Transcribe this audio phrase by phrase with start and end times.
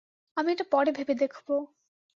[0.37, 1.47] আমি এটা পরে ভেবে দেখব।